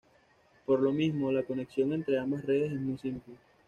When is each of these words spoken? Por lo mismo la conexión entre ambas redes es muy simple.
Por 0.65 0.79
lo 0.79 0.91
mismo 0.91 1.31
la 1.31 1.43
conexión 1.43 1.93
entre 1.93 2.17
ambas 2.17 2.43
redes 2.43 2.71
es 2.71 2.79
muy 2.79 2.97
simple. 2.97 3.35